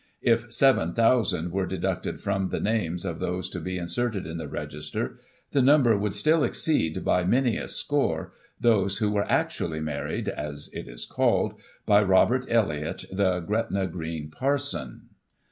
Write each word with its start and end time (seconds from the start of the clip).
If 0.23 0.51
7,000 0.51 1.51
were 1.51 1.67
deducted 1.67 2.19
from 2.19 2.49
the 2.49 2.59
names 2.59 3.05
of 3.05 3.19
those 3.19 3.51
to 3.51 3.59
be 3.59 3.77
inserted 3.77 4.25
in 4.25 4.37
the' 4.39 4.47
Register,' 4.57 5.19
the 5.51 5.61
number 5.61 5.95
would 5.95 6.15
still 6.15 6.43
exceed, 6.43 7.05
by 7.05 7.23
many 7.23 7.55
a 7.57 7.67
score, 7.67 8.31
those 8.59 8.97
who 8.97 9.11
were 9.11 9.31
actually 9.31 9.79
'mar 9.79 10.05
ried,' 10.05 10.27
as 10.27 10.71
it 10.73 10.87
is 10.87 11.05
called, 11.05 11.53
by' 11.85 12.01
Robert 12.01 12.47
Elliott, 12.49 13.05
the 13.11 13.41
Gretna 13.41 13.85
Green 13.85 14.31
Parson.'" 14.31 15.03